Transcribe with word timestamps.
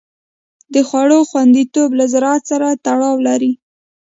د 0.73 0.75
خوړو 0.87 1.19
خوندیتوب 1.29 1.89
له 1.99 2.05
زراعت 2.13 2.43
سره 2.51 2.67
تړاو 2.85 3.15
لري. 3.27 3.51